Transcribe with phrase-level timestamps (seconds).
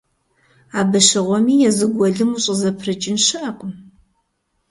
[0.79, 3.71] Абы щыгъуэми езы гуэлым ущӀызэпрыкӀын щыӀэкъым.